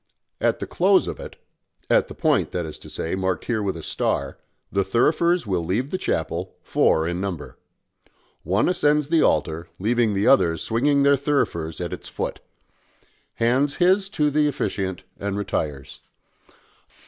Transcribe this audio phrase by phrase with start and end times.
[0.39, 1.35] At the close of it
[1.87, 4.39] at the point, that is to say, marked here with a star,
[4.71, 7.59] the thurifers will leave the chapel, four in number.
[8.41, 12.39] One ascends the altar, leaving the others swinging their thurifers at its foot
[13.35, 15.99] hands his to the officiant and retires.